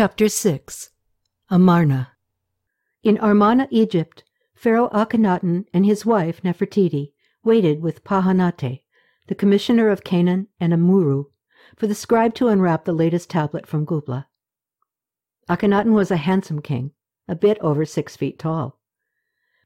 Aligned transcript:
Chapter 0.00 0.30
6 0.30 0.92
Amarna 1.50 2.12
In 3.02 3.18
Amarna, 3.18 3.68
Egypt, 3.70 4.24
Pharaoh 4.54 4.88
Akhenaten 4.94 5.66
and 5.74 5.84
his 5.84 6.06
wife 6.06 6.40
Nefertiti 6.42 7.12
waited 7.44 7.82
with 7.82 8.02
Pahannate, 8.02 8.80
the 9.26 9.34
commissioner 9.34 9.90
of 9.90 10.02
Canaan 10.02 10.46
and 10.58 10.72
Amurru, 10.72 11.26
for 11.76 11.86
the 11.86 11.94
scribe 11.94 12.32
to 12.36 12.48
unwrap 12.48 12.86
the 12.86 12.94
latest 12.94 13.28
tablet 13.28 13.66
from 13.66 13.84
Gubla. 13.84 14.24
Akhenaten 15.50 15.92
was 15.92 16.10
a 16.10 16.16
handsome 16.16 16.62
king, 16.62 16.92
a 17.28 17.34
bit 17.34 17.58
over 17.58 17.84
six 17.84 18.16
feet 18.16 18.38
tall. 18.38 18.80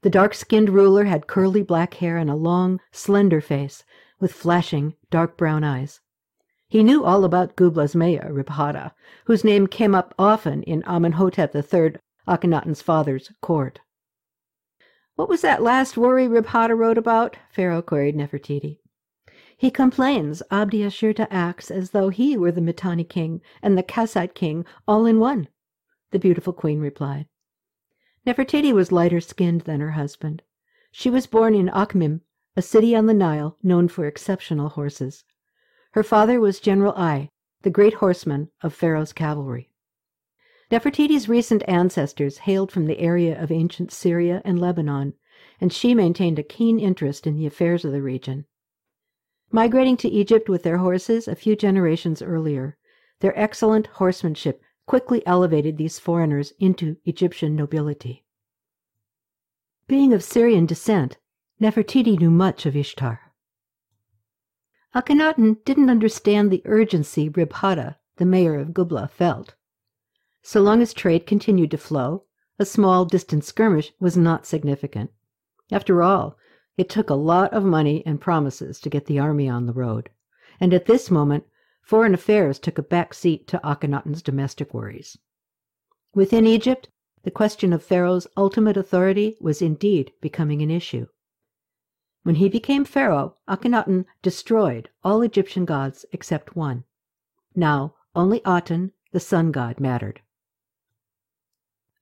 The 0.01 0.09
dark-skinned 0.09 0.69
ruler 0.69 1.05
had 1.05 1.27
curly 1.27 1.63
black 1.63 1.93
hair 1.93 2.17
and 2.17 2.29
a 2.29 2.35
long, 2.35 2.81
slender 2.91 3.39
face 3.39 3.85
with 4.19 4.33
flashing, 4.33 4.95
dark 5.09 5.37
brown 5.37 5.63
eyes. 5.63 6.01
He 6.75 6.83
knew 6.83 7.05
all 7.05 7.23
about 7.23 7.55
Gubla's 7.55 7.95
mayor, 7.95 8.33
Rib-Hadda, 8.33 8.91
whose 9.27 9.45
name 9.45 9.65
came 9.65 9.95
up 9.95 10.13
often 10.19 10.61
in 10.63 10.83
Amenhotep 10.85 11.55
III, 11.55 11.95
Akhenaten's 12.27 12.81
father's 12.81 13.31
court. 13.41 13.79
What 15.15 15.29
was 15.29 15.39
that 15.39 15.63
last 15.63 15.95
worry 15.95 16.27
Rib-Hadda 16.27 16.77
wrote 16.77 16.97
about? 16.97 17.37
Pharaoh 17.49 17.81
queried 17.81 18.17
Nefertiti. 18.17 18.79
He 19.55 19.71
complains 19.71 20.43
Abdi 20.51 20.79
Ashirta 20.79 21.27
acts 21.31 21.71
as 21.71 21.91
though 21.91 22.09
he 22.09 22.35
were 22.35 22.51
the 22.51 22.59
Mitanni 22.59 23.05
king 23.05 23.39
and 23.61 23.77
the 23.77 23.81
Kassite 23.81 24.35
king 24.35 24.65
all 24.85 25.05
in 25.05 25.17
one, 25.21 25.47
the 26.11 26.19
beautiful 26.19 26.51
queen 26.51 26.81
replied. 26.81 27.29
Nefertiti 28.27 28.73
was 28.73 28.91
lighter 28.91 29.21
skinned 29.21 29.61
than 29.61 29.79
her 29.79 29.91
husband. 29.91 30.41
She 30.91 31.09
was 31.09 31.25
born 31.25 31.55
in 31.55 31.69
Akhmim, 31.69 32.19
a 32.57 32.61
city 32.61 32.93
on 32.93 33.05
the 33.05 33.13
Nile 33.13 33.57
known 33.63 33.87
for 33.87 34.05
exceptional 34.05 34.67
horses. 34.67 35.23
Her 35.95 36.03
father 36.03 36.41
was 36.41 36.59
General 36.59 36.93
Ay, 36.97 37.29
the 37.61 37.69
great 37.69 37.93
horseman 37.93 38.49
of 38.61 38.73
Pharaoh's 38.73 39.13
cavalry. 39.13 39.69
Nefertiti's 40.69 41.29
recent 41.29 41.63
ancestors 41.69 42.39
hailed 42.39 42.69
from 42.69 42.85
the 42.85 42.99
area 42.99 43.41
of 43.41 43.49
ancient 43.49 43.93
Syria 43.93 44.41
and 44.43 44.59
Lebanon, 44.59 45.13
and 45.61 45.71
she 45.71 45.95
maintained 45.95 46.37
a 46.37 46.43
keen 46.43 46.81
interest 46.81 47.25
in 47.25 47.37
the 47.37 47.45
affairs 47.45 47.85
of 47.85 47.93
the 47.93 48.01
region. 48.01 48.43
Migrating 49.51 49.95
to 49.95 50.09
Egypt 50.09 50.49
with 50.49 50.63
their 50.63 50.79
horses 50.79 51.29
a 51.29 51.33
few 51.35 51.55
generations 51.55 52.21
earlier, 52.21 52.75
their 53.21 53.39
excellent 53.39 53.87
horsemanship 53.87 54.61
quickly 54.85 55.25
elevated 55.25 55.77
these 55.77 55.97
foreigners 55.97 56.51
into 56.59 56.97
Egyptian 57.05 57.55
nobility. 57.55 58.25
Being 59.87 60.11
of 60.11 60.25
Syrian 60.25 60.65
descent, 60.65 61.19
Nefertiti 61.61 62.19
knew 62.19 62.31
much 62.31 62.65
of 62.65 62.75
Ishtar. 62.75 63.24
Akhenaten 64.95 65.57
didn't 65.65 65.89
understand 65.89 66.49
the 66.49 66.61
urgency 66.63 67.27
Rib-Hadda, 67.27 67.97
the 68.15 68.25
mayor 68.25 68.57
of 68.57 68.69
Gubla, 68.69 69.09
felt. 69.09 69.53
So 70.41 70.61
long 70.61 70.81
as 70.81 70.93
trade 70.93 71.27
continued 71.27 71.71
to 71.71 71.77
flow, 71.77 72.23
a 72.57 72.65
small 72.65 73.03
distant 73.03 73.43
skirmish 73.43 73.91
was 73.99 74.15
not 74.15 74.45
significant. 74.45 75.11
After 75.69 76.01
all, 76.01 76.37
it 76.77 76.87
took 76.87 77.09
a 77.09 77.15
lot 77.15 77.51
of 77.51 77.65
money 77.65 78.03
and 78.05 78.21
promises 78.21 78.79
to 78.79 78.89
get 78.89 79.07
the 79.07 79.19
army 79.19 79.49
on 79.49 79.65
the 79.65 79.73
road, 79.73 80.09
and 80.61 80.73
at 80.73 80.85
this 80.85 81.11
moment 81.11 81.43
foreign 81.81 82.13
affairs 82.13 82.57
took 82.57 82.77
a 82.77 82.83
back 82.83 83.13
seat 83.13 83.47
to 83.49 83.59
Akhenaten's 83.65 84.21
domestic 84.21 84.73
worries. 84.73 85.17
Within 86.13 86.45
Egypt, 86.47 86.87
the 87.23 87.31
question 87.31 87.73
of 87.73 87.83
Pharaoh's 87.83 88.27
ultimate 88.37 88.77
authority 88.77 89.35
was 89.41 89.61
indeed 89.61 90.13
becoming 90.21 90.61
an 90.61 90.71
issue. 90.71 91.07
When 92.25 92.35
he 92.37 92.49
became 92.49 92.85
pharaoh, 92.85 93.35
Akhenaten 93.47 94.07
destroyed 94.23 94.89
all 95.03 95.21
Egyptian 95.21 95.63
gods 95.63 96.07
except 96.11 96.55
one. 96.55 96.83
Now 97.53 97.93
only 98.15 98.41
Aten, 98.47 98.93
the 99.11 99.19
sun 99.19 99.51
god, 99.51 99.79
mattered. 99.79 100.21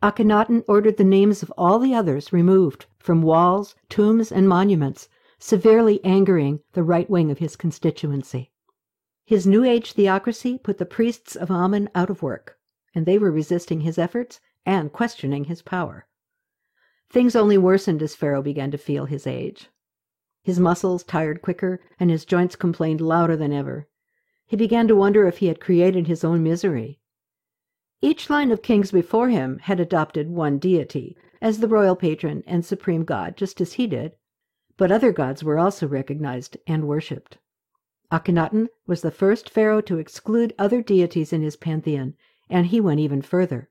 Akhenaten 0.01 0.63
ordered 0.66 0.95
the 0.95 1.03
names 1.03 1.44
of 1.44 1.51
all 1.57 1.78
the 1.78 1.94
others 1.94 2.31
removed 2.31 2.85
from 3.00 3.22
walls, 3.22 3.75
tombs, 3.89 4.31
and 4.31 4.47
monuments, 4.47 5.09
severely 5.39 6.00
angering 6.06 6.62
the 6.72 6.83
right 6.83 7.09
wing 7.09 7.29
of 7.29 7.39
his 7.39 7.57
constituency. 7.57 8.53
His 9.25 9.45
New 9.45 9.66
Age 9.66 9.91
theocracy 9.91 10.57
put 10.57 10.78
the 10.78 10.85
priests 10.85 11.35
of 11.35 11.51
Amen 11.51 11.89
out 11.94 12.09
of 12.09 12.23
work, 12.23 12.57
and 12.95 13.06
they 13.06 13.17
were 13.17 13.29
resisting 13.29 13.81
his 13.81 13.97
efforts 13.97 14.39
and 14.66 14.94
questioning 14.94 15.44
his 15.44 15.62
power. 15.62 16.07
Things 17.09 17.35
only 17.35 17.57
worsened 17.57 18.01
as 18.01 18.16
Pharaoh 18.16 18.41
began 18.41 18.72
to 18.72 18.78
feel 18.78 19.03
his 19.03 19.28
age. 19.28 19.67
His 20.44 20.59
muscles 20.59 21.06
tired 21.06 21.42
quicker, 21.42 21.80
and 22.00 22.09
his 22.09 22.26
joints 22.26 22.58
complained 22.58 23.00
louder 23.00 23.38
than 23.38 23.54
ever. 23.54 23.88
He 24.46 24.58
began 24.58 24.90
to 24.90 24.96
wonder 24.96 25.26
if 25.26 25.38
he 25.38 25.48
had 25.48 25.62
created 25.62 26.08
his 26.08 26.26
own 26.26 26.44
misery. 26.44 27.00
Each 28.02 28.30
line 28.30 28.52
of 28.52 28.62
kings 28.62 28.92
before 28.92 29.30
him 29.30 29.59
had 29.59 29.80
adopted 29.80 30.30
one 30.30 30.59
deity 30.59 31.16
as 31.42 31.59
the 31.59 31.70
royal 31.70 31.96
patron 31.96 32.44
and 32.46 32.66
supreme 32.66 33.06
god, 33.06 33.38
just 33.38 33.62
as 33.62 33.74
he 33.74 33.88
did, 33.88 34.18
but 34.76 34.92
other 34.92 35.14
gods 35.14 35.46
were 35.46 35.58
also 35.58 35.88
recognized 35.88 36.58
and 36.68 36.90
worshipped. 36.90 37.38
Akhenaten 38.12 38.68
was 38.86 39.02
the 39.02 39.12
first 39.12 39.50
pharaoh 39.50 39.80
to 39.80 39.98
exclude 39.98 40.54
other 40.60 40.81
deities 40.81 41.31
in 41.31 41.42
his 41.42 41.56
pantheon, 41.56 42.16
and 42.50 42.68
he 42.68 42.81
went 42.81 43.00
even 43.00 43.22
further. 43.22 43.70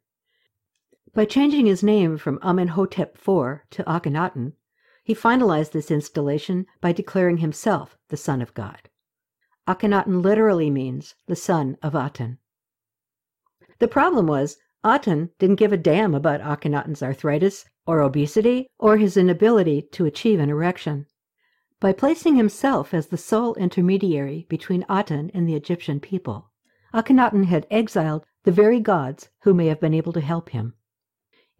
By 1.13 1.27
changing 1.27 1.67
his 1.67 1.83
name 1.83 2.17
from 2.17 2.39
Amenhotep 2.43 3.17
IV 3.17 3.61
to 3.71 3.85
Akhenaten, 3.87 4.55
he 5.03 5.15
finalized 5.15 5.73
this 5.73 5.91
installation 5.91 6.67
by 6.81 6.93
declaring 6.93 7.39
himself 7.39 7.97
the 8.09 8.17
Son 8.17 8.41
of 8.41 8.55
God. 8.55 8.89
Akhenaten 9.67 10.23
literally 10.23 10.71
means 10.71 11.15
the 11.27 11.37
son 11.37 11.77
of 11.83 11.95
Aten. 11.95 12.39
The 13.79 13.89
problem 13.89 14.27
was, 14.27 14.57
Aten 14.85 15.31
didn't 15.39 15.57
give 15.57 15.73
a 15.73 15.77
damn 15.77 16.15
about 16.15 16.41
Akhenaten's 16.41 17.03
arthritis 17.03 17.65
or 17.87 18.01
obesity 18.01 18.69
or 18.79 18.97
his 18.97 19.17
inability 19.17 19.83
to 19.93 20.05
achieve 20.05 20.41
an 20.41 20.51
erection. 20.51 21.07
By 21.79 21.93
placing 21.93 22.35
himself 22.37 22.93
as 22.93 23.09
the 23.09 23.17
sole 23.17 23.55
intermediary 23.55 24.47
between 24.49 24.85
Aten 24.91 25.31
and 25.33 25.49
the 25.49 25.55
Egyptian 25.55 26.01
people, 26.01 26.51
Akhenaten 26.93 27.45
had 27.47 27.67
exiled 27.71 28.25
the 28.43 28.53
very 28.53 28.81
gods 28.81 29.31
who 29.43 29.55
may 29.55 29.67
have 29.67 29.81
been 29.81 29.95
able 29.95 30.13
to 30.13 30.21
help 30.21 30.51
him. 30.51 30.75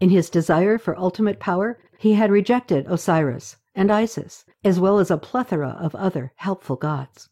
In 0.03 0.11
his 0.11 0.31
desire 0.31 0.79
for 0.79 0.99
ultimate 0.99 1.39
power, 1.39 1.79
he 1.97 2.15
had 2.15 2.33
rejected 2.33 2.87
Osiris 2.89 3.59
and 3.73 3.89
Isis, 3.89 4.45
as 4.65 4.81
well 4.81 4.99
as 4.99 5.13
a 5.13 5.17
plethora 5.17 5.79
of 5.79 5.95
other 5.95 6.33
helpful 6.35 6.75
gods. 6.75 7.29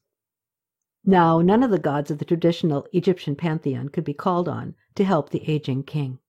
Now, 1.04 1.40
none 1.40 1.64
of 1.64 1.72
the 1.72 1.80
gods 1.80 2.12
of 2.12 2.18
the 2.18 2.24
traditional 2.24 2.86
Egyptian 2.92 3.34
pantheon 3.34 3.88
could 3.88 4.04
be 4.04 4.14
called 4.14 4.48
on 4.48 4.76
to 4.94 5.02
help 5.02 5.30
the 5.30 5.50
aging 5.50 5.82
king. 5.82 6.20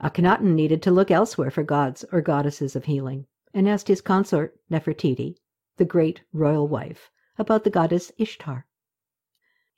Akhenaten 0.00 0.54
needed 0.54 0.80
to 0.82 0.92
look 0.92 1.10
elsewhere 1.10 1.50
for 1.50 1.64
gods 1.64 2.04
or 2.12 2.20
goddesses 2.20 2.76
of 2.76 2.84
healing, 2.84 3.26
and 3.52 3.68
asked 3.68 3.88
his 3.88 4.00
consort 4.00 4.60
Nefertiti, 4.70 5.38
the 5.76 5.84
great 5.84 6.22
royal 6.32 6.68
wife, 6.68 7.10
about 7.36 7.64
the 7.64 7.70
goddess 7.70 8.12
Ishtar. 8.16 8.64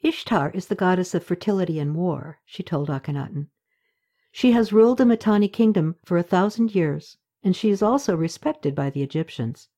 Ishtar 0.02 0.50
is 0.50 0.66
the 0.66 0.74
goddess 0.74 1.14
of 1.14 1.24
fertility 1.24 1.78
and 1.78 1.96
war, 1.96 2.38
she 2.44 2.62
told 2.62 2.90
Akhenaten. 2.90 3.46
She 4.30 4.52
has 4.52 4.72
ruled 4.72 4.98
the 4.98 5.06
Mitanni 5.06 5.48
kingdom 5.48 5.96
for 6.04 6.18
a 6.18 6.22
thousand 6.22 6.74
years, 6.74 7.16
and 7.42 7.56
she 7.56 7.70
is 7.70 7.82
also 7.82 8.16
respected 8.16 8.74
by 8.74 8.90
the 8.90 9.02
Egyptians. 9.02 9.68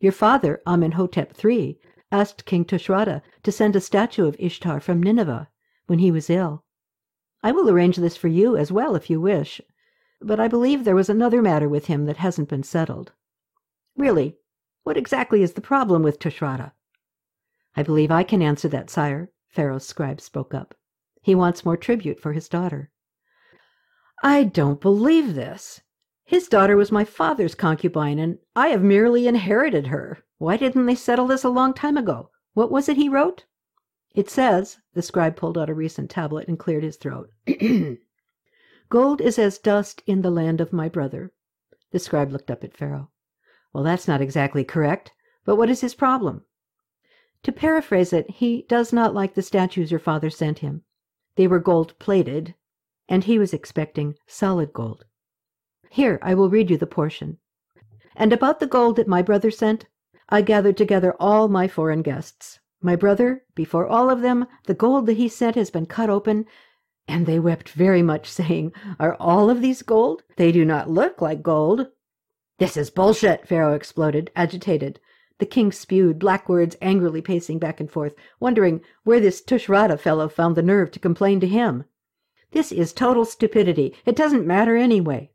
Your 0.00 0.12
father, 0.12 0.62
Amenhotep 0.66 1.32
III, 1.44 1.78
asked 2.12 2.44
King 2.44 2.64
Tushratta 2.64 3.22
to 3.42 3.52
send 3.52 3.76
a 3.76 3.80
statue 3.80 4.26
of 4.26 4.36
Ishtar 4.38 4.80
from 4.80 5.02
Nineveh 5.02 5.48
when 5.86 5.98
he 5.98 6.10
was 6.10 6.30
ill. 6.30 6.64
I 7.42 7.52
will 7.52 7.68
arrange 7.68 7.96
this 7.96 8.16
for 8.16 8.28
you 8.28 8.56
as 8.56 8.72
well 8.72 8.94
if 8.94 9.10
you 9.10 9.20
wish, 9.20 9.60
but 10.20 10.40
I 10.40 10.48
believe 10.48 10.84
there 10.84 10.94
was 10.94 11.08
another 11.08 11.42
matter 11.42 11.68
with 11.68 11.86
him 11.86 12.06
that 12.06 12.16
hasn't 12.16 12.48
been 12.48 12.62
settled. 12.62 13.12
Really, 13.96 14.36
what 14.84 14.96
exactly 14.96 15.42
is 15.42 15.52
the 15.52 15.60
problem 15.60 16.02
with 16.02 16.18
Tushratta? 16.18 16.72
I 17.76 17.82
believe 17.82 18.10
I 18.10 18.22
can 18.22 18.40
answer 18.40 18.68
that, 18.68 18.88
sire, 18.88 19.30
Pharaoh's 19.48 19.86
scribe 19.86 20.20
spoke 20.20 20.54
up. 20.54 20.74
He 21.22 21.34
wants 21.34 21.64
more 21.64 21.76
tribute 21.76 22.20
for 22.20 22.32
his 22.32 22.48
daughter. 22.48 22.90
I 24.22 24.44
don't 24.44 24.80
believe 24.80 25.34
this. 25.34 25.82
His 26.24 26.48
daughter 26.48 26.76
was 26.76 26.90
my 26.90 27.04
father's 27.04 27.54
concubine, 27.54 28.18
and 28.18 28.38
I 28.56 28.68
have 28.68 28.82
merely 28.82 29.28
inherited 29.28 29.86
her. 29.88 30.24
Why 30.38 30.56
didn't 30.56 30.86
they 30.86 30.94
settle 30.94 31.26
this 31.26 31.44
a 31.44 31.48
long 31.48 31.74
time 31.74 31.96
ago? 31.96 32.30
What 32.54 32.70
was 32.70 32.88
it 32.88 32.96
he 32.96 33.08
wrote? 33.08 33.44
It 34.14 34.30
says, 34.30 34.78
the 34.94 35.02
scribe 35.02 35.36
pulled 35.36 35.58
out 35.58 35.68
a 35.68 35.74
recent 35.74 36.10
tablet 36.10 36.48
and 36.48 36.58
cleared 36.58 36.82
his 36.82 36.96
throat. 36.96 37.30
Gold 38.88 39.20
is 39.20 39.38
as 39.38 39.58
dust 39.58 40.02
in 40.06 40.22
the 40.22 40.30
land 40.30 40.60
of 40.60 40.72
my 40.72 40.88
brother. 40.88 41.32
The 41.90 41.98
scribe 41.98 42.32
looked 42.32 42.50
up 42.50 42.64
at 42.64 42.76
Pharaoh. 42.76 43.10
Well, 43.72 43.84
that's 43.84 44.08
not 44.08 44.22
exactly 44.22 44.64
correct, 44.64 45.12
but 45.44 45.56
what 45.56 45.68
is 45.68 45.82
his 45.82 45.94
problem? 45.94 46.44
To 47.42 47.52
paraphrase 47.52 48.12
it, 48.12 48.30
he 48.30 48.62
does 48.68 48.92
not 48.92 49.14
like 49.14 49.34
the 49.34 49.42
statues 49.42 49.90
your 49.90 50.00
father 50.00 50.30
sent 50.30 50.60
him. 50.60 50.82
They 51.36 51.46
were 51.46 51.60
gold 51.60 51.98
plated, 51.98 52.54
and 53.08 53.24
he 53.24 53.38
was 53.38 53.54
expecting 53.54 54.16
solid 54.26 54.72
gold. 54.72 55.04
Here, 55.90 56.18
I 56.22 56.34
will 56.34 56.50
read 56.50 56.70
you 56.70 56.76
the 56.76 56.86
portion. 56.86 57.38
And 58.16 58.32
about 58.32 58.60
the 58.60 58.66
gold 58.66 58.96
that 58.96 59.06
my 59.06 59.22
brother 59.22 59.50
sent, 59.50 59.86
I 60.28 60.42
gathered 60.42 60.76
together 60.76 61.14
all 61.20 61.48
my 61.48 61.68
foreign 61.68 62.02
guests. 62.02 62.58
My 62.82 62.96
brother, 62.96 63.44
before 63.54 63.86
all 63.86 64.10
of 64.10 64.22
them, 64.22 64.46
the 64.64 64.74
gold 64.74 65.06
that 65.06 65.16
he 65.16 65.28
sent 65.28 65.54
has 65.56 65.70
been 65.70 65.86
cut 65.86 66.10
open, 66.10 66.46
And 67.06 67.26
they 67.26 67.38
wept 67.38 67.68
very 67.68 68.02
much, 68.02 68.28
saying, 68.30 68.72
Are 68.98 69.14
all 69.20 69.48
of 69.48 69.60
these 69.60 69.82
gold? 69.82 70.24
They 70.36 70.50
do 70.50 70.64
not 70.64 70.90
look 70.90 71.20
like 71.20 71.42
gold. 71.42 71.88
This 72.58 72.76
is 72.76 72.90
bullshit, 72.90 73.46
Pharaoh 73.46 73.74
exploded, 73.74 74.30
agitated. 74.34 74.98
The 75.38 75.46
king 75.46 75.70
spewed, 75.70 76.18
black 76.18 76.48
words 76.48 76.76
angrily 76.80 77.20
pacing 77.20 77.58
back 77.58 77.78
and 77.78 77.90
forth, 77.90 78.14
wondering 78.40 78.80
where 79.04 79.20
this 79.20 79.42
Tushratta 79.42 80.00
fellow 80.00 80.28
found 80.28 80.56
the 80.56 80.62
nerve 80.62 80.90
to 80.92 80.98
complain 80.98 81.38
to 81.40 81.46
him. 81.46 81.84
This 82.52 82.72
is 82.72 82.92
total 82.92 83.24
stupidity. 83.24 83.94
It 84.04 84.16
doesn't 84.16 84.46
matter 84.46 84.76
anyway. 84.76 85.30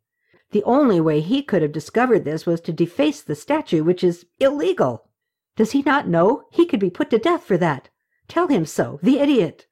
The 0.52 0.64
only 0.64 1.00
way 1.00 1.22
he 1.22 1.44
could 1.44 1.62
have 1.62 1.72
discovered 1.72 2.26
this 2.26 2.46
was 2.46 2.60
to 2.62 2.74
deface 2.74 3.22
the 3.22 3.36
statue, 3.36 3.84
which 3.84 4.04
is 4.04 4.26
illegal. 4.40 5.10
Does 5.56 5.72
he 5.72 5.82
not 5.82 6.08
know? 6.08 6.44
He 6.52 6.66
could 6.66 6.80
be 6.80 6.90
put 6.90 7.10
to 7.12 7.18
death 7.18 7.44
for 7.44 7.58
that. 7.58 7.90
Tell 8.28 8.48
him 8.48 8.66
so, 8.66 9.00
the 9.04 9.20
idiot. 9.20 9.68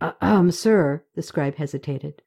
Um, 0.00 0.50
sir, 0.50 1.04
the 1.14 1.22
scribe 1.22 1.56
hesitated. 1.56 2.22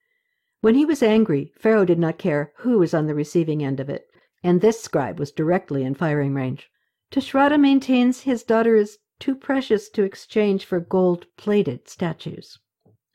When 0.62 0.76
he 0.76 0.86
was 0.86 1.02
angry, 1.02 1.54
Pharaoh 1.58 1.86
did 1.86 2.00
not 2.00 2.18
care 2.18 2.54
who 2.58 2.80
was 2.80 2.94
on 2.94 3.08
the 3.08 3.16
receiving 3.16 3.64
end 3.64 3.80
of 3.80 3.90
it, 3.90 4.08
and 4.44 4.62
this 4.62 4.82
scribe 4.82 5.20
was 5.20 5.32
directly 5.32 5.84
in 5.84 5.96
firing 5.96 6.34
range. 6.34 6.70
Tushratta 7.12 7.60
maintains 7.60 8.22
his 8.22 8.44
daughter 8.44 8.76
is 8.76 8.98
too 9.20 9.36
precious 9.36 9.90
to 9.90 10.04
exchange 10.04 10.66
for 10.66 10.80
gold-plated 10.80 11.88
statues. 11.90 12.60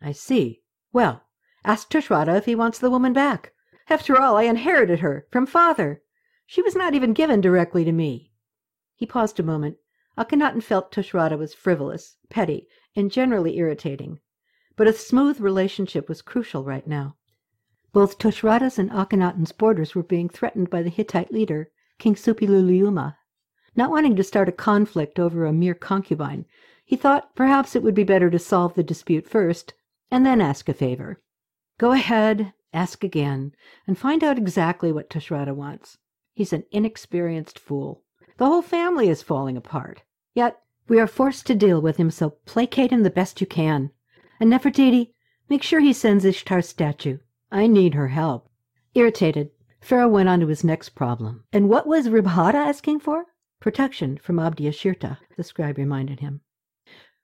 I 0.01 0.13
see. 0.13 0.63
Well, 0.95 1.25
ask 1.65 1.91
Tushratta 1.91 2.37
if 2.37 2.45
he 2.45 2.55
wants 2.55 2.79
the 2.79 2.89
woman 2.89 3.13
back. 3.13 3.53
After 3.91 4.17
all, 4.17 4.37
I 4.37 4.45
inherited 4.45 5.01
her 5.01 5.27
from 5.29 5.45
father. 5.45 6.01
She 6.47 6.63
was 6.63 6.77
not 6.77 6.95
even 6.95 7.13
given 7.13 7.41
directly 7.41 7.85
to 7.85 7.91
me. 7.91 8.31
He 8.95 9.05
paused 9.05 9.41
a 9.41 9.43
moment. 9.43 9.79
Akhenaten 10.17 10.63
felt 10.63 10.93
Tushratta 10.93 11.37
was 11.37 11.53
frivolous, 11.53 12.17
petty, 12.31 12.69
and 12.95 13.11
generally 13.11 13.57
irritating. 13.59 14.21
But 14.77 14.87
a 14.87 14.93
smooth 14.93 15.41
relationship 15.41 16.09
was 16.09 16.23
crucial 16.23 16.63
right 16.63 16.87
now. 16.87 17.17
Both 17.93 18.19
Tushratta's 18.19 18.79
and 18.79 18.93
Akhenaten's 18.93 19.51
borders 19.51 19.97
were 19.97 20.05
being 20.05 20.29
threatened 20.29 20.71
by 20.71 20.83
the 20.83 20.91
Hittite 20.91 21.33
leader, 21.33 21.73
King 21.99 22.15
Suppiluliuma. 22.15 23.17
Not 23.75 23.91
wanting 23.91 24.15
to 24.15 24.23
start 24.23 24.49
a 24.49 24.53
conflict 24.53 25.19
over 25.19 25.45
a 25.45 25.53
mere 25.53 25.75
concubine, 25.75 26.47
he 26.85 26.95
thought 26.95 27.35
perhaps 27.35 27.75
it 27.75 27.83
would 27.83 27.97
be 27.97 28.05
better 28.05 28.31
to 28.31 28.39
solve 28.39 28.75
the 28.75 28.85
dispute 28.85 29.29
first, 29.29 29.75
and 30.15 30.25
then 30.25 30.41
ask 30.41 30.69
a 30.69 30.73
favor. 30.73 31.21
Go 31.77 31.91
ahead, 31.91 32.53
ask 32.73 33.03
again, 33.03 33.51
and 33.85 33.99
find 33.99 34.23
out 34.23 34.39
exactly 34.39 34.93
what 34.93 35.11
Tushratta 35.11 35.53
wants. 35.53 35.99
He's 36.35 36.53
an 36.53 36.63
inexperienced 36.71 37.59
fool. 37.59 38.05
The 38.37 38.47
whole 38.47 38.63
family 38.63 39.09
is 39.09 39.25
falling 39.25 39.57
apart. 39.57 40.03
Yet 40.33 40.61
we 40.87 41.01
are 41.01 41.09
forced 41.09 41.49
to 41.49 41.57
deal 41.57 41.83
with 41.83 41.97
him, 41.97 42.13
so 42.13 42.31
placate 42.47 42.93
him 42.93 43.03
the 43.03 43.11
best 43.11 43.41
you 43.41 43.49
can. 43.49 43.91
And 44.39 44.53
Nefertiti, 44.53 45.15
make 45.49 45.65
sure 45.65 45.81
he 45.81 45.93
sends 45.93 46.25
Ishtar's 46.25 46.69
statue. 46.69 47.19
I 47.51 47.67
need 47.67 47.95
her 47.95 48.09
help. 48.09 48.49
Irritated, 48.95 49.51
Pharaoh 49.81 50.07
went 50.07 50.29
on 50.29 50.39
to 50.39 50.47
his 50.47 50.63
next 50.63 50.91
problem. 50.91 51.43
And 51.53 51.69
what 51.69 51.89
was 51.89 52.09
Rib-Hadda 52.09 52.55
asking 52.55 53.01
for? 53.01 53.25
Protection 53.59 54.19
from 54.19 54.37
Abdiashirta, 54.37 55.19
the 55.37 55.43
scribe 55.43 55.77
reminded 55.77 56.21
him. 56.21 56.43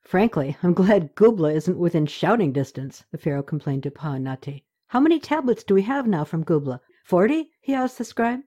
Frankly, 0.03 0.57
I'm 0.63 0.73
glad 0.73 1.15
Gubla 1.15 1.53
isn't 1.53 1.77
within 1.77 2.05
shouting 2.05 2.51
distance, 2.51 3.05
the 3.11 3.17
pharaoh 3.17 3.43
complained 3.43 3.83
to 3.83 3.91
Pahanati. 3.91 4.63
How 4.87 4.99
many 4.99 5.19
tablets 5.19 5.63
do 5.63 5.73
we 5.73 5.83
have 5.83 6.07
now 6.07 6.23
from 6.23 6.43
Gubla? 6.43 6.79
Forty? 7.03 7.51
he 7.61 7.73
asked 7.73 7.97
the 7.97 8.03
scribe. 8.03 8.41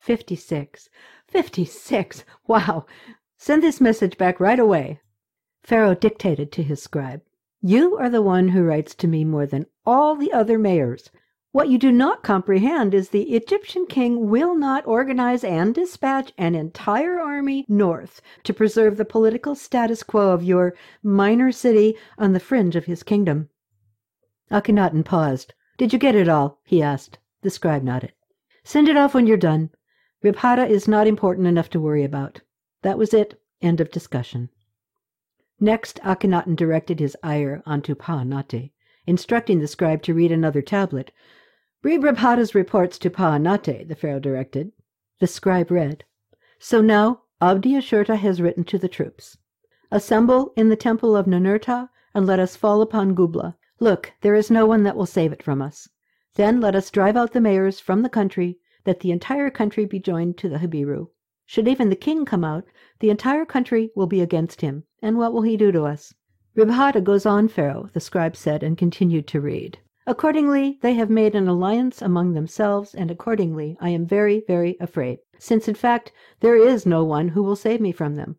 Fifty-six. 0.00 0.90
Fifty-six! 1.26 2.24
Wow! 2.46 2.86
Send 3.36 3.62
this 3.62 3.80
message 3.80 4.18
back 4.18 4.40
right 4.40 4.58
away. 4.58 5.00
Pharaoh 5.62 5.94
dictated 5.94 6.52
to 6.52 6.62
his 6.62 6.82
scribe. 6.82 7.22
You 7.60 7.96
are 7.96 8.10
the 8.10 8.22
one 8.22 8.48
who 8.48 8.64
writes 8.64 8.94
to 8.96 9.08
me 9.08 9.24
more 9.24 9.46
than 9.46 9.66
all 9.86 10.14
the 10.14 10.32
other 10.32 10.58
mayors. 10.58 11.10
What 11.50 11.70
you 11.70 11.78
do 11.78 11.90
not 11.90 12.22
comprehend 12.22 12.92
is 12.92 13.08
the 13.08 13.34
Egyptian 13.34 13.86
king 13.86 14.28
will 14.28 14.54
not 14.54 14.86
organize 14.86 15.42
and 15.42 15.74
dispatch 15.74 16.32
an 16.36 16.54
entire 16.54 17.18
army 17.18 17.64
north 17.66 18.20
to 18.44 18.52
preserve 18.52 18.98
the 18.98 19.06
political 19.06 19.54
status 19.54 20.02
quo 20.02 20.30
of 20.32 20.44
your 20.44 20.74
minor 21.02 21.50
city 21.50 21.96
on 22.18 22.34
the 22.34 22.40
fringe 22.40 22.76
of 22.76 22.84
his 22.84 23.02
kingdom. 23.02 23.48
Akhenaten 24.50 25.02
paused. 25.04 25.54
Did 25.78 25.92
you 25.92 25.98
get 25.98 26.14
it 26.14 26.28
all? 26.28 26.60
he 26.64 26.82
asked. 26.82 27.18
The 27.40 27.48
scribe 27.48 27.82
nodded. 27.82 28.12
Send 28.62 28.86
it 28.86 28.98
off 28.98 29.14
when 29.14 29.26
you're 29.26 29.38
done. 29.38 29.70
Rib-Hadda 30.22 30.68
is 30.68 30.86
not 30.86 31.06
important 31.06 31.46
enough 31.46 31.70
to 31.70 31.80
worry 31.80 32.04
about. 32.04 32.42
That 32.82 32.98
was 32.98 33.14
it. 33.14 33.40
End 33.62 33.80
of 33.80 33.90
discussion. 33.90 34.50
Next, 35.58 35.98
Akhenaten 36.04 36.56
directed 36.56 37.00
his 37.00 37.16
ire 37.22 37.62
onto 37.64 37.94
Pahannate, 37.94 38.70
instructing 39.06 39.60
the 39.60 39.66
scribe 39.66 40.02
to 40.02 40.14
read 40.14 40.30
another 40.30 40.60
tablet. 40.60 41.10
Read 41.80 42.02
reports 42.02 42.98
to 42.98 43.08
Pahannate, 43.08 43.86
the 43.86 43.94
pharaoh 43.94 44.18
directed. 44.18 44.72
The 45.20 45.28
scribe 45.28 45.70
read. 45.70 46.04
So 46.58 46.80
now 46.80 47.22
Abdi-Ashurta 47.40 48.16
has 48.16 48.42
written 48.42 48.64
to 48.64 48.78
the 48.78 48.88
troops. 48.88 49.38
Assemble 49.92 50.52
in 50.56 50.70
the 50.70 50.76
temple 50.76 51.14
of 51.14 51.26
Ninurta, 51.26 51.88
and 52.14 52.26
let 52.26 52.40
us 52.40 52.56
fall 52.56 52.82
upon 52.82 53.14
Gubla. 53.14 53.54
Look, 53.78 54.12
there 54.22 54.34
is 54.34 54.50
no 54.50 54.66
one 54.66 54.82
that 54.82 54.96
will 54.96 55.06
save 55.06 55.32
it 55.32 55.42
from 55.42 55.62
us. 55.62 55.88
Then 56.34 56.60
let 56.60 56.74
us 56.74 56.90
drive 56.90 57.16
out 57.16 57.32
the 57.32 57.40
mayors 57.40 57.78
from 57.78 58.02
the 58.02 58.08
country, 58.08 58.58
that 58.82 58.98
the 59.00 59.12
entire 59.12 59.48
country 59.48 59.84
be 59.84 60.00
joined 60.00 60.36
to 60.38 60.48
the 60.48 60.58
Habiru. 60.58 61.10
Should 61.46 61.68
even 61.68 61.90
the 61.90 61.96
king 61.96 62.24
come 62.24 62.42
out, 62.42 62.64
the 62.98 63.10
entire 63.10 63.44
country 63.44 63.92
will 63.94 64.08
be 64.08 64.20
against 64.20 64.62
him, 64.62 64.82
and 65.00 65.16
what 65.16 65.32
will 65.32 65.42
he 65.42 65.56
do 65.56 65.70
to 65.70 65.84
us? 65.84 66.12
Rib-Hadda 66.56 67.04
goes 67.04 67.24
on, 67.24 67.46
Pharaoh, 67.46 67.88
the 67.92 68.00
scribe 68.00 68.34
said, 68.34 68.64
and 68.64 68.76
continued 68.76 69.28
to 69.28 69.40
read. 69.40 69.78
Accordingly, 70.10 70.78
they 70.80 70.94
have 70.94 71.10
made 71.10 71.34
an 71.34 71.48
alliance 71.48 72.00
among 72.00 72.32
themselves, 72.32 72.94
and 72.94 73.10
accordingly, 73.10 73.76
I 73.78 73.90
am 73.90 74.06
very, 74.06 74.42
very 74.48 74.74
afraid, 74.80 75.18
since 75.38 75.68
in 75.68 75.74
fact 75.74 76.12
there 76.40 76.56
is 76.56 76.86
no 76.86 77.04
one 77.04 77.28
who 77.28 77.42
will 77.42 77.54
save 77.54 77.78
me 77.78 77.92
from 77.92 78.14
them. 78.14 78.38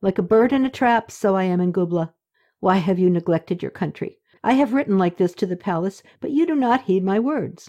Like 0.00 0.18
a 0.18 0.22
bird 0.22 0.52
in 0.52 0.64
a 0.64 0.70
trap, 0.70 1.10
so 1.10 1.34
I 1.34 1.42
am 1.42 1.60
in 1.60 1.72
Gubla. 1.72 2.14
Why 2.60 2.76
have 2.76 3.00
you 3.00 3.10
neglected 3.10 3.62
your 3.62 3.72
country? 3.72 4.20
I 4.44 4.52
have 4.52 4.72
written 4.72 4.96
like 4.96 5.16
this 5.16 5.34
to 5.34 5.46
the 5.46 5.56
palace, 5.56 6.04
but 6.20 6.30
you 6.30 6.46
do 6.46 6.54
not 6.54 6.82
heed 6.82 7.02
my 7.02 7.18
words. 7.18 7.68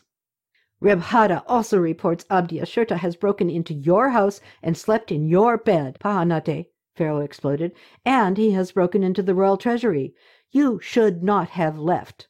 Rib-Hadda 0.80 1.42
also 1.48 1.80
reports 1.80 2.28
Abdi-Ashurta 2.30 2.98
has 2.98 3.16
broken 3.16 3.50
into 3.50 3.74
your 3.74 4.12
house 4.12 4.42
and 4.62 4.78
slept 4.78 5.12
in 5.12 5.28
your 5.28 5.58
bed, 5.58 5.98
Pahannate, 6.00 6.68
Pharaoh 6.94 7.22
exploded, 7.22 7.72
and 8.06 8.38
he 8.38 8.52
has 8.52 8.74
broken 8.74 9.02
into 9.02 9.24
the 9.24 9.34
royal 9.34 9.58
treasury. 9.58 10.14
You 10.52 10.80
should 10.80 11.24
not 11.24 11.50
have 11.50 11.80
left. 11.80 12.28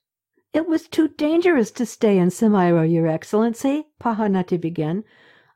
It 0.53 0.67
was 0.67 0.87
too 0.87 1.07
dangerous 1.07 1.71
to 1.71 1.85
stay 1.85 2.19
in 2.19 2.29
Samarra, 2.29 2.85
Your 2.85 3.07
Excellency, 3.07 3.87
Pahanati 3.99 4.61
began. 4.61 5.03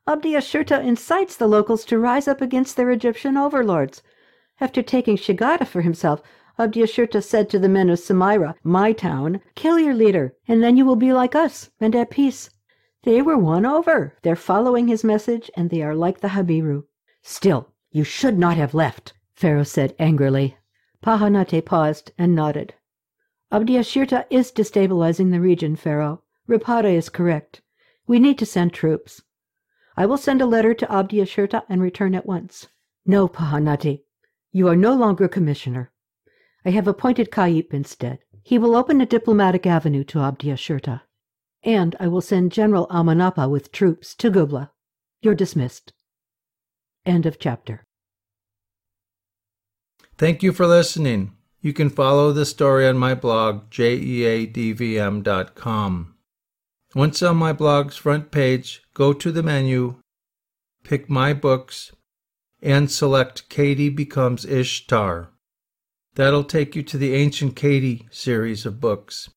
Abdi-Ashurta 0.08 0.82
incites 0.82 1.36
the 1.36 1.46
locals 1.46 1.84
to 1.84 2.00
rise 2.00 2.26
up 2.26 2.40
against 2.40 2.76
their 2.76 2.90
Egyptian 2.90 3.36
overlords. 3.36 4.02
After 4.60 4.82
taking 4.82 5.16
Shigada 5.16 5.68
for 5.68 5.82
himself, 5.82 6.20
Abdi-Ashurta 6.58 7.22
said 7.22 7.48
to 7.50 7.60
the 7.60 7.68
men 7.68 7.90
of 7.90 8.00
Samarra, 8.00 8.56
my 8.64 8.92
town, 8.92 9.40
kill 9.54 9.78
your 9.78 9.94
leader, 9.94 10.34
and 10.48 10.64
then 10.64 10.76
you 10.76 10.84
will 10.84 10.96
be 10.96 11.12
like 11.12 11.36
us 11.36 11.70
and 11.80 11.94
at 11.94 12.10
peace. 12.10 12.50
They 13.04 13.22
were 13.22 13.38
won 13.38 13.64
over. 13.64 14.16
They're 14.22 14.34
following 14.34 14.88
his 14.88 15.04
message, 15.04 15.48
and 15.56 15.70
they 15.70 15.82
are 15.82 15.94
like 15.94 16.18
the 16.18 16.28
Habiru. 16.28 16.82
Still, 17.22 17.68
you 17.92 18.02
should 18.02 18.36
not 18.36 18.56
have 18.56 18.74
left, 18.74 19.12
Pharaoh 19.36 19.62
said 19.62 19.94
angrily. 20.00 20.56
Pahannate 21.04 21.64
paused 21.64 22.10
and 22.18 22.34
nodded. 22.34 22.74
Abdi-Ashirta 23.50 24.26
is 24.30 24.52
destabilizing 24.52 25.30
the 25.30 25.40
region, 25.40 25.76
Pharaoh. 25.76 26.22
Rib-Hadda 26.46 26.92
is 26.94 27.08
correct. 27.08 27.62
We 28.06 28.18
need 28.18 28.38
to 28.38 28.46
send 28.46 28.72
troops. 28.72 29.22
I 29.96 30.06
will 30.06 30.18
send 30.18 30.40
a 30.40 30.46
letter 30.46 30.74
to 30.74 30.92
Abdi-Ashirta 30.92 31.62
and 31.68 31.80
return 31.82 32.14
at 32.14 32.26
once. 32.26 32.66
No, 33.06 33.28
Pahanati. 33.28 34.02
You 34.52 34.68
are 34.68 34.76
no 34.76 34.94
longer 34.94 35.28
commissioner. 35.28 35.92
I 36.64 36.70
have 36.70 36.88
appointed 36.88 37.30
Kaip 37.30 37.72
instead. 37.72 38.20
He 38.42 38.58
will 38.58 38.76
open 38.76 39.00
a 39.00 39.06
diplomatic 39.06 39.66
avenue 39.66 40.04
to 40.04 40.20
Abdi-Ashirta 40.20 41.02
and 41.62 41.96
I 41.98 42.08
will 42.08 42.20
send 42.20 42.52
General 42.52 42.86
Amanapa 42.88 43.48
with 43.50 43.72
troops 43.72 44.14
to 44.16 44.30
Gubla. 44.30 44.70
You're 45.20 45.34
dismissed. 45.34 45.92
End 47.04 47.26
of 47.26 47.38
chapter. 47.38 47.84
Thank 50.16 50.42
you 50.42 50.52
for 50.52 50.66
listening. 50.66 51.32
You 51.60 51.72
can 51.72 51.90
follow 51.90 52.32
the 52.32 52.46
story 52.46 52.86
on 52.86 52.96
my 52.96 53.14
blog, 53.14 53.70
jeadvm.com. 53.70 54.54
Once 56.94 57.22
on 57.22 57.36
my 57.36 57.52
blog's 57.52 57.96
front 57.96 58.30
page, 58.30 58.82
go 58.94 59.12
to 59.12 59.30
the 59.32 59.42
menu, 59.42 59.96
pick 60.84 61.10
My 61.10 61.34
Books, 61.34 61.92
and 62.62 62.90
select 62.90 63.48
Katie 63.48 63.90
Becomes 63.90 64.44
Ishtar. 64.44 65.30
That'll 66.14 66.44
take 66.44 66.74
you 66.74 66.82
to 66.84 66.96
the 66.96 67.14
Ancient 67.14 67.56
Katie 67.56 68.06
series 68.10 68.64
of 68.64 68.80
books. 68.80 69.28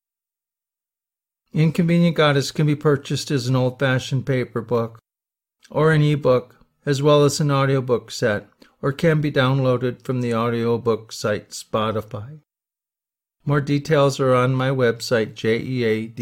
Inconvenient 1.52 2.16
Goddess 2.16 2.50
can 2.50 2.66
be 2.66 2.74
purchased 2.74 3.30
as 3.30 3.46
an 3.46 3.54
old 3.54 3.78
fashioned 3.78 4.24
paper 4.24 4.62
book 4.62 4.98
or 5.70 5.92
an 5.92 6.02
ebook, 6.02 6.56
as 6.86 7.02
well 7.02 7.24
as 7.24 7.40
an 7.40 7.50
audiobook 7.50 8.10
set, 8.10 8.48
or 8.82 8.92
can 8.92 9.20
be 9.20 9.30
downloaded 9.30 10.02
from 10.02 10.20
the 10.20 10.34
audiobook 10.34 11.12
site 11.12 11.50
Spotify. 11.50 12.40
More 13.44 13.60
details 13.60 14.18
are 14.20 14.34
on 14.34 14.54
my 14.54 14.70
website, 14.70 15.34
jeadvm.com. 15.34 16.12